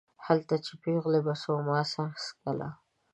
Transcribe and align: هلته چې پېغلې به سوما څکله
هلته 0.25 0.55
چې 0.65 0.73
پېغلې 0.83 1.19
به 1.25 1.33
سوما 1.43 1.79
څکله 2.23 2.69